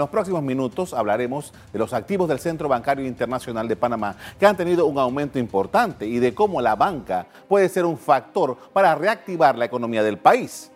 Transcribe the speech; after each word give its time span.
En 0.00 0.04
los 0.04 0.08
próximos 0.08 0.42
minutos 0.42 0.94
hablaremos 0.94 1.52
de 1.74 1.78
los 1.78 1.92
activos 1.92 2.26
del 2.26 2.38
Centro 2.38 2.70
Bancario 2.70 3.06
Internacional 3.06 3.68
de 3.68 3.76
Panamá 3.76 4.16
que 4.38 4.46
han 4.46 4.56
tenido 4.56 4.86
un 4.86 4.98
aumento 4.98 5.38
importante 5.38 6.06
y 6.06 6.18
de 6.20 6.32
cómo 6.32 6.62
la 6.62 6.74
banca 6.74 7.26
puede 7.46 7.68
ser 7.68 7.84
un 7.84 7.98
factor 7.98 8.56
para 8.72 8.94
reactivar 8.94 9.58
la 9.58 9.66
economía 9.66 10.02
del 10.02 10.16
país. 10.16 10.69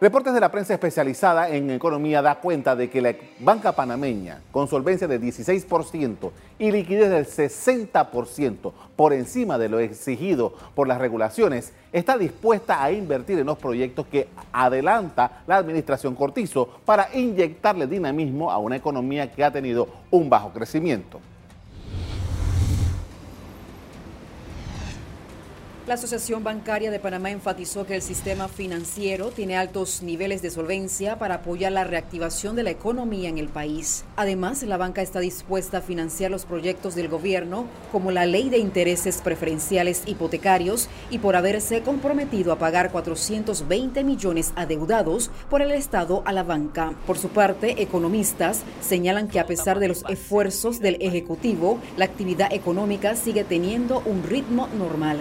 Reportes 0.00 0.32
de 0.32 0.40
la 0.40 0.50
prensa 0.50 0.72
especializada 0.72 1.50
en 1.50 1.68
economía 1.68 2.22
da 2.22 2.40
cuenta 2.40 2.74
de 2.74 2.88
que 2.88 3.02
la 3.02 3.14
banca 3.38 3.72
panameña, 3.72 4.40
con 4.50 4.66
solvencia 4.66 5.06
de 5.06 5.20
16% 5.20 6.30
y 6.58 6.72
liquidez 6.72 7.10
del 7.10 7.26
60% 7.26 8.72
por 8.96 9.12
encima 9.12 9.58
de 9.58 9.68
lo 9.68 9.78
exigido 9.78 10.54
por 10.74 10.88
las 10.88 10.96
regulaciones, 10.96 11.74
está 11.92 12.16
dispuesta 12.16 12.82
a 12.82 12.90
invertir 12.90 13.40
en 13.40 13.46
los 13.46 13.58
proyectos 13.58 14.06
que 14.06 14.28
adelanta 14.52 15.42
la 15.46 15.58
administración 15.58 16.14
Cortizo 16.14 16.66
para 16.86 17.14
inyectarle 17.14 17.86
dinamismo 17.86 18.50
a 18.50 18.56
una 18.56 18.76
economía 18.76 19.30
que 19.30 19.44
ha 19.44 19.52
tenido 19.52 19.86
un 20.10 20.30
bajo 20.30 20.50
crecimiento. 20.50 21.20
La 25.90 25.94
Asociación 25.94 26.44
Bancaria 26.44 26.92
de 26.92 27.00
Panamá 27.00 27.32
enfatizó 27.32 27.84
que 27.84 27.96
el 27.96 28.02
sistema 28.02 28.46
financiero 28.46 29.30
tiene 29.30 29.56
altos 29.56 30.04
niveles 30.04 30.40
de 30.40 30.52
solvencia 30.52 31.18
para 31.18 31.34
apoyar 31.34 31.72
la 31.72 31.82
reactivación 31.82 32.54
de 32.54 32.62
la 32.62 32.70
economía 32.70 33.28
en 33.28 33.38
el 33.38 33.48
país. 33.48 34.04
Además, 34.14 34.62
la 34.62 34.76
banca 34.76 35.02
está 35.02 35.18
dispuesta 35.18 35.78
a 35.78 35.80
financiar 35.80 36.30
los 36.30 36.44
proyectos 36.44 36.94
del 36.94 37.08
gobierno, 37.08 37.66
como 37.90 38.12
la 38.12 38.24
ley 38.24 38.50
de 38.50 38.58
intereses 38.58 39.20
preferenciales 39.20 40.04
hipotecarios, 40.06 40.88
y 41.10 41.18
por 41.18 41.34
haberse 41.34 41.82
comprometido 41.82 42.52
a 42.52 42.58
pagar 42.60 42.92
420 42.92 44.04
millones 44.04 44.52
adeudados 44.54 45.32
por 45.50 45.60
el 45.60 45.72
Estado 45.72 46.22
a 46.24 46.32
la 46.32 46.44
banca. 46.44 46.94
Por 47.04 47.18
su 47.18 47.30
parte, 47.30 47.82
economistas 47.82 48.62
señalan 48.80 49.26
que 49.26 49.40
a 49.40 49.46
pesar 49.46 49.80
de 49.80 49.88
los 49.88 50.04
esfuerzos 50.08 50.78
del 50.78 50.98
Ejecutivo, 51.00 51.80
la 51.96 52.04
actividad 52.04 52.52
económica 52.52 53.16
sigue 53.16 53.42
teniendo 53.42 54.04
un 54.06 54.22
ritmo 54.22 54.68
normal. 54.78 55.18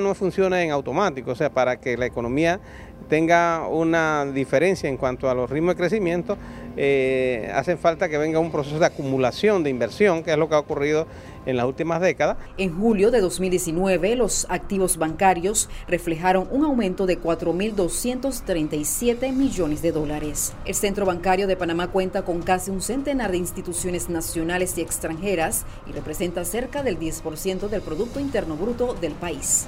No 0.00 0.14
funciona 0.14 0.62
en 0.62 0.70
automático, 0.70 1.32
o 1.32 1.34
sea, 1.34 1.50
para 1.50 1.80
que 1.80 1.96
la 1.96 2.06
economía 2.06 2.60
tenga 3.08 3.66
una 3.68 4.24
diferencia 4.24 4.88
en 4.88 4.96
cuanto 4.96 5.28
a 5.28 5.34
los 5.34 5.50
ritmos 5.50 5.74
de 5.74 5.80
crecimiento, 5.80 6.38
eh, 6.76 7.50
hace 7.54 7.76
falta 7.76 8.08
que 8.08 8.18
venga 8.18 8.38
un 8.38 8.50
proceso 8.50 8.78
de 8.78 8.86
acumulación 8.86 9.62
de 9.62 9.70
inversión, 9.70 10.22
que 10.22 10.32
es 10.32 10.38
lo 10.38 10.48
que 10.48 10.54
ha 10.54 10.58
ocurrido 10.58 11.06
en 11.46 11.56
las 11.56 11.66
últimas 11.66 12.00
décadas. 12.00 12.36
En 12.56 12.76
julio 12.76 13.10
de 13.10 13.20
2019, 13.20 14.16
los 14.16 14.46
activos 14.48 14.96
bancarios 14.96 15.68
reflejaron 15.86 16.48
un 16.50 16.64
aumento 16.64 17.06
de 17.06 17.20
4.237 17.20 19.32
millones 19.32 19.82
de 19.82 19.92
dólares. 19.92 20.54
El 20.64 20.74
Centro 20.74 21.06
Bancario 21.06 21.46
de 21.46 21.56
Panamá 21.56 21.88
cuenta 21.88 22.22
con 22.22 22.42
casi 22.42 22.70
un 22.70 22.80
centenar 22.80 23.30
de 23.30 23.38
instituciones 23.38 24.08
nacionales 24.08 24.78
y 24.78 24.80
extranjeras 24.80 25.66
y 25.86 25.92
representa 25.92 26.44
cerca 26.44 26.82
del 26.82 26.98
10% 26.98 27.68
del 27.68 27.82
Producto 27.82 28.20
Interno 28.20 28.56
Bruto 28.56 28.94
del 28.94 29.12
país. 29.12 29.66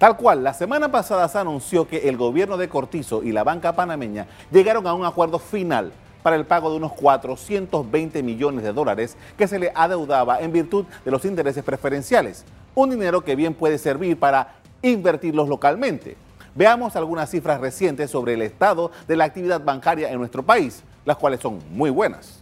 Tal 0.00 0.16
cual, 0.16 0.42
la 0.42 0.54
semana 0.54 0.90
pasada 0.90 1.28
se 1.28 1.36
anunció 1.36 1.86
que 1.86 2.08
el 2.08 2.16
gobierno 2.16 2.56
de 2.56 2.70
Cortizo 2.70 3.22
y 3.22 3.32
la 3.32 3.44
banca 3.44 3.74
panameña 3.74 4.26
llegaron 4.50 4.86
a 4.86 4.94
un 4.94 5.04
acuerdo 5.04 5.38
final 5.38 5.92
para 6.22 6.36
el 6.36 6.46
pago 6.46 6.70
de 6.70 6.78
unos 6.78 6.94
420 6.94 8.22
millones 8.22 8.64
de 8.64 8.72
dólares 8.72 9.18
que 9.36 9.46
se 9.46 9.58
le 9.58 9.70
adeudaba 9.74 10.40
en 10.40 10.52
virtud 10.52 10.86
de 11.04 11.10
los 11.10 11.26
intereses 11.26 11.62
preferenciales. 11.62 12.46
Un 12.74 12.88
dinero 12.88 13.20
que 13.20 13.36
bien 13.36 13.52
puede 13.52 13.76
servir 13.76 14.18
para 14.18 14.54
invertirlos 14.80 15.50
localmente. 15.50 16.16
Veamos 16.54 16.96
algunas 16.96 17.28
cifras 17.28 17.60
recientes 17.60 18.10
sobre 18.10 18.32
el 18.32 18.40
estado 18.40 18.92
de 19.06 19.16
la 19.16 19.24
actividad 19.24 19.62
bancaria 19.62 20.10
en 20.10 20.18
nuestro 20.18 20.42
país, 20.42 20.82
las 21.04 21.18
cuales 21.18 21.40
son 21.40 21.58
muy 21.72 21.90
buenas. 21.90 22.39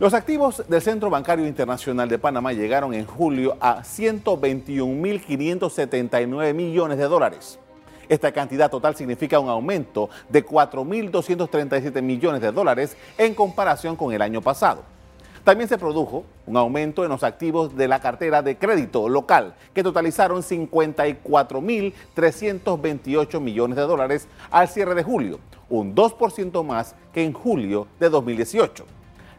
Los 0.00 0.14
activos 0.14 0.64
del 0.66 0.80
Centro 0.80 1.10
Bancario 1.10 1.46
Internacional 1.46 2.08
de 2.08 2.18
Panamá 2.18 2.54
llegaron 2.54 2.94
en 2.94 3.04
julio 3.04 3.58
a 3.60 3.82
121.579 3.82 6.54
millones 6.54 6.96
de 6.96 7.04
dólares. 7.04 7.58
Esta 8.08 8.32
cantidad 8.32 8.70
total 8.70 8.96
significa 8.96 9.38
un 9.38 9.50
aumento 9.50 10.08
de 10.30 10.42
4.237 10.42 12.00
millones 12.00 12.40
de 12.40 12.50
dólares 12.50 12.96
en 13.18 13.34
comparación 13.34 13.94
con 13.94 14.14
el 14.14 14.22
año 14.22 14.40
pasado. 14.40 14.84
También 15.44 15.68
se 15.68 15.76
produjo 15.76 16.24
un 16.46 16.56
aumento 16.56 17.04
en 17.04 17.10
los 17.10 17.22
activos 17.22 17.76
de 17.76 17.86
la 17.86 18.00
cartera 18.00 18.40
de 18.40 18.56
crédito 18.56 19.06
local, 19.06 19.54
que 19.74 19.82
totalizaron 19.82 20.42
54.328 20.42 23.38
millones 23.38 23.76
de 23.76 23.82
dólares 23.82 24.28
al 24.50 24.66
cierre 24.66 24.94
de 24.94 25.02
julio, 25.02 25.40
un 25.68 25.94
2% 25.94 26.64
más 26.64 26.94
que 27.12 27.22
en 27.22 27.34
julio 27.34 27.86
de 27.98 28.08
2018. 28.08 28.86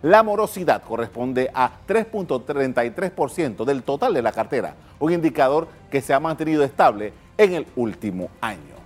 La 0.03 0.23
morosidad 0.23 0.81
corresponde 0.81 1.51
a 1.53 1.71
3.33% 1.87 3.65
del 3.65 3.83
total 3.83 4.15
de 4.15 4.23
la 4.23 4.31
cartera, 4.31 4.73
un 4.99 5.13
indicador 5.13 5.67
que 5.91 6.01
se 6.01 6.11
ha 6.11 6.19
mantenido 6.19 6.63
estable 6.63 7.13
en 7.37 7.53
el 7.53 7.67
último 7.75 8.29
año. 8.41 8.81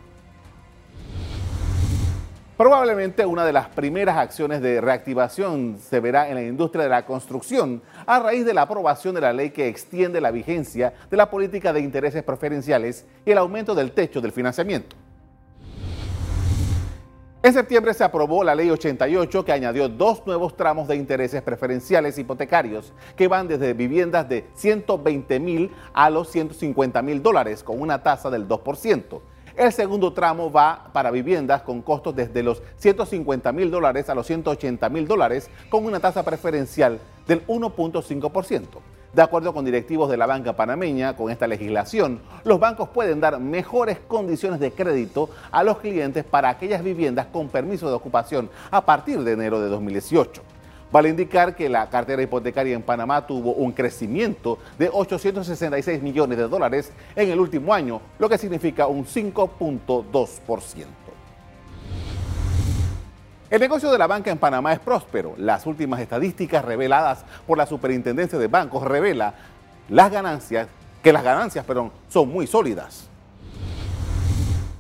Probablemente 2.58 3.26
una 3.26 3.46
de 3.46 3.54
las 3.54 3.68
primeras 3.68 4.18
acciones 4.18 4.62
de 4.62 4.82
reactivación 4.82 5.78
se 5.80 6.02
verá 6.02 6.28
en 6.30 6.36
la 6.36 6.44
industria 6.44 6.84
de 6.84 6.90
la 6.90 7.06
construcción 7.06 7.82
a 8.06 8.20
raíz 8.20 8.46
de 8.46 8.54
la 8.54 8.64
aprobación 8.64 9.16
de 9.16 9.22
la 9.22 9.32
ley 9.32 9.52
que 9.52 9.70
extiende 9.70 10.20
la 10.20 10.32
vigencia 10.32 10.94
de 11.10 11.18
la 11.18 11.30
política 11.30 11.72
de 11.72 11.82
intereses 11.82 12.24
preferenciales 12.24 13.06
y 13.26 13.32
el 13.32 13.38
aumento 13.38 13.74
del 13.74 13.92
techo 13.92 14.20
del 14.20 14.34
financiamiento. 14.34 14.96
En 17.46 17.54
septiembre 17.54 17.94
se 17.94 18.04
aprobó 18.04 18.44
la 18.44 18.56
Ley 18.56 18.72
88 18.72 19.46
que 19.46 19.52
añadió 19.52 19.88
dos 19.88 20.26
nuevos 20.26 20.58
tramos 20.58 20.88
de 20.88 20.96
intereses 20.96 21.44
preferenciales 21.44 22.18
hipotecarios 22.18 22.92
que 23.16 23.28
van 23.28 23.48
desde 23.48 23.76
viviendas 23.76 24.28
de 24.28 24.48
120 24.56 25.40
mil 25.40 25.72
a 25.94 26.10
los 26.10 26.32
150 26.32 27.04
mil 27.04 27.22
dólares 27.22 27.62
con 27.62 27.80
una 27.80 28.02
tasa 28.02 28.32
del 28.32 28.48
2%. 28.48 29.22
El 29.56 29.72
segundo 29.72 30.12
tramo 30.12 30.52
va 30.52 30.90
para 30.92 31.12
viviendas 31.12 31.62
con 31.62 31.84
costos 31.84 32.16
desde 32.16 32.42
los 32.42 32.64
150 32.78 33.52
mil 33.52 33.70
dólares 33.70 34.10
a 34.10 34.16
los 34.16 34.26
180 34.26 34.90
mil 34.90 35.08
dólares 35.08 35.52
con 35.70 35.86
una 35.86 36.00
tasa 36.00 36.26
preferencial 36.26 37.00
del 37.28 37.46
1.5%. 37.46 38.95
De 39.16 39.22
acuerdo 39.22 39.54
con 39.54 39.64
directivos 39.64 40.10
de 40.10 40.18
la 40.18 40.26
banca 40.26 40.58
panameña, 40.58 41.16
con 41.16 41.32
esta 41.32 41.48
legislación, 41.48 42.20
los 42.44 42.60
bancos 42.60 42.90
pueden 42.90 43.22
dar 43.22 43.40
mejores 43.40 43.98
condiciones 43.98 44.60
de 44.60 44.72
crédito 44.72 45.30
a 45.52 45.64
los 45.64 45.78
clientes 45.78 46.26
para 46.26 46.50
aquellas 46.50 46.84
viviendas 46.84 47.28
con 47.28 47.48
permiso 47.48 47.88
de 47.88 47.94
ocupación 47.94 48.50
a 48.72 48.86
partir 48.86 49.24
de 49.24 49.32
enero 49.32 49.62
de 49.62 49.70
2018. 49.70 50.42
Vale 50.92 51.08
indicar 51.08 51.56
que 51.56 51.70
la 51.70 51.90
cartera 51.90 52.24
hipotecaria 52.24 52.76
en 52.76 52.84
Panamá 52.84 53.26
tuvo 53.26 53.54
un 53.54 53.72
crecimiento 53.72 54.60
de 54.78 54.90
866 54.92 56.02
millones 56.02 56.38
de 56.38 56.50
dólares 56.50 56.92
en 57.16 57.30
el 57.30 57.40
último 57.40 57.74
año, 57.74 58.02
lo 58.20 58.28
que 58.28 58.38
significa 58.38 58.88
un 58.88 59.06
5.2%. 59.06 61.05
El 63.56 63.62
negocio 63.62 63.90
de 63.90 63.98
la 63.98 64.06
banca 64.06 64.32
en 64.32 64.38
Panamá 64.38 64.74
es 64.74 64.80
próspero. 64.80 65.34
Las 65.38 65.66
últimas 65.66 66.02
estadísticas 66.02 66.66
reveladas 66.66 67.24
por 67.48 67.58
la 67.58 67.66
Superintendencia 67.66 68.38
de 68.38 68.50
Bancos 68.50 68.84
revela 68.84 69.34
las 69.88 70.12
ganancias, 70.12 70.68
que 71.02 71.14
las 71.14 71.24
ganancias 71.24 71.66
son 72.10 72.30
muy 72.30 72.48
sólidas. 72.48 73.08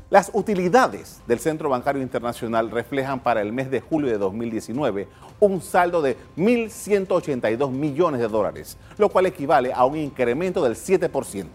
Las 0.10 0.30
utilidades 0.34 1.22
del 1.26 1.40
Centro 1.40 1.70
Bancario 1.70 2.02
Internacional 2.02 2.70
reflejan 2.70 3.22
para 3.22 3.42
el 3.42 3.54
mes 3.54 3.72
de 3.72 3.80
julio 3.80 4.12
de 4.12 4.18
2019 4.18 5.08
un 5.40 5.62
saldo 5.62 6.02
de 6.02 6.18
1.182 6.36 7.72
millones 7.72 8.20
de 8.20 8.28
dólares, 8.28 8.78
lo 8.98 9.08
cual 9.08 9.28
equivale 9.28 9.72
a 9.72 9.86
un 9.86 9.96
incremento 9.96 10.62
del 10.62 10.76
7%. 10.76 11.46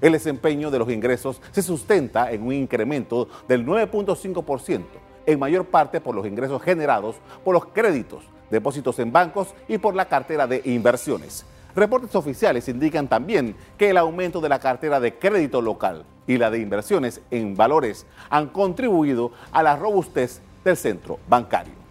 El 0.00 0.12
desempeño 0.12 0.70
de 0.70 0.78
los 0.78 0.90
ingresos 0.90 1.42
se 1.50 1.60
sustenta 1.60 2.32
en 2.32 2.42
un 2.44 2.54
incremento 2.54 3.28
del 3.46 3.66
9.5% 3.66 5.01
en 5.26 5.38
mayor 5.38 5.66
parte 5.66 6.00
por 6.00 6.14
los 6.14 6.26
ingresos 6.26 6.62
generados 6.62 7.16
por 7.44 7.54
los 7.54 7.66
créditos, 7.66 8.24
depósitos 8.50 8.98
en 8.98 9.12
bancos 9.12 9.54
y 9.68 9.78
por 9.78 9.94
la 9.94 10.06
cartera 10.06 10.46
de 10.46 10.62
inversiones. 10.64 11.44
Reportes 11.74 12.14
oficiales 12.14 12.68
indican 12.68 13.08
también 13.08 13.56
que 13.78 13.90
el 13.90 13.96
aumento 13.96 14.40
de 14.40 14.48
la 14.50 14.58
cartera 14.58 15.00
de 15.00 15.14
crédito 15.14 15.62
local 15.62 16.04
y 16.26 16.36
la 16.36 16.50
de 16.50 16.58
inversiones 16.58 17.20
en 17.30 17.56
valores 17.56 18.06
han 18.28 18.48
contribuido 18.48 19.32
a 19.52 19.62
la 19.62 19.76
robustez 19.76 20.42
del 20.64 20.76
centro 20.76 21.18
bancario. 21.28 21.82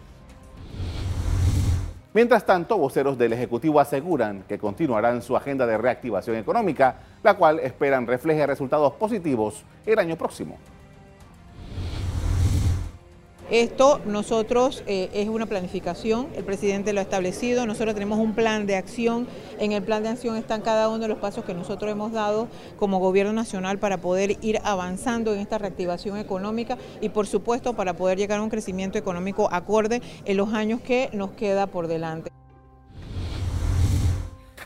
Mientras 2.14 2.44
tanto, 2.44 2.76
voceros 2.76 3.16
del 3.16 3.32
Ejecutivo 3.32 3.80
aseguran 3.80 4.44
que 4.46 4.58
continuarán 4.58 5.22
su 5.22 5.34
agenda 5.34 5.66
de 5.66 5.78
reactivación 5.78 6.36
económica, 6.36 6.96
la 7.22 7.34
cual 7.34 7.58
esperan 7.60 8.06
refleje 8.06 8.46
resultados 8.46 8.92
positivos 8.94 9.64
el 9.86 9.98
año 9.98 10.16
próximo. 10.16 10.58
Esto 13.52 14.00
nosotros 14.06 14.82
eh, 14.86 15.10
es 15.12 15.28
una 15.28 15.44
planificación, 15.44 16.28
el 16.34 16.42
presidente 16.42 16.94
lo 16.94 17.00
ha 17.00 17.02
establecido, 17.02 17.66
nosotros 17.66 17.92
tenemos 17.92 18.18
un 18.18 18.34
plan 18.34 18.66
de 18.66 18.76
acción, 18.76 19.28
en 19.58 19.72
el 19.72 19.82
plan 19.82 20.02
de 20.02 20.08
acción 20.08 20.36
están 20.36 20.62
cada 20.62 20.88
uno 20.88 21.00
de 21.00 21.08
los 21.08 21.18
pasos 21.18 21.44
que 21.44 21.52
nosotros 21.52 21.92
hemos 21.92 22.12
dado 22.12 22.48
como 22.78 22.98
gobierno 22.98 23.34
nacional 23.34 23.78
para 23.78 23.98
poder 23.98 24.38
ir 24.40 24.58
avanzando 24.64 25.34
en 25.34 25.40
esta 25.40 25.58
reactivación 25.58 26.16
económica 26.16 26.78
y 27.02 27.10
por 27.10 27.26
supuesto 27.26 27.74
para 27.74 27.94
poder 27.94 28.16
llegar 28.16 28.38
a 28.38 28.42
un 28.42 28.48
crecimiento 28.48 28.96
económico 28.96 29.50
acorde 29.52 30.00
en 30.24 30.38
los 30.38 30.54
años 30.54 30.80
que 30.80 31.10
nos 31.12 31.32
queda 31.32 31.66
por 31.66 31.88
delante. 31.88 32.32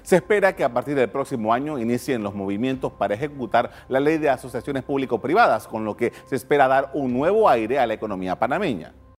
Se 0.07 0.15
espera 0.15 0.55
que 0.55 0.63
a 0.63 0.73
partir 0.73 0.95
del 0.95 1.11
próximo 1.11 1.53
año 1.53 1.81
inicien 1.81 2.23
los 2.23 2.33
movimientos 2.33 2.93
para 2.93 3.15
ejecutar 3.15 3.73
la 3.89 3.99
ley 3.99 4.19
de 4.19 4.31
asociaciones 4.31 4.85
público-privadas, 4.85 5.67
con 5.67 5.85
lo 5.85 5.97
que 5.97 6.13
se 6.27 6.37
espera 6.37 6.69
dar 6.69 6.93
un 6.95 7.13
nuevo 7.13 7.49
aire 7.49 7.81
a 7.81 7.89
la 7.89 7.95
economía 7.95 8.39
panameña. 8.39 8.95